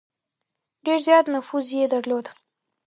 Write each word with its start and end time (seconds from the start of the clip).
ډېر 0.85 0.99
زیات 1.07 1.25
نفوذ 1.35 1.65
یې 1.77 1.85
درلود. 1.93 2.25